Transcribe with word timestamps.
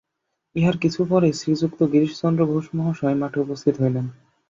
ইহার 0.55 0.75
কিছু 0.77 0.99
পরেই 1.09 1.33
শ্রীযুক্ত 1.33 1.79
গিরিশচন্দ্র 1.93 2.41
ঘোষ 2.45 2.65
মহাশয় 2.73 3.17
মঠে 3.21 3.39
উপস্থিত 3.39 3.75
হইলেন। 3.81 4.05